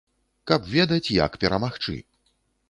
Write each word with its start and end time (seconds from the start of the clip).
Каб 0.51 0.69
ведаць, 0.77 1.13
як 1.17 1.37
перамагчы. 1.45 1.95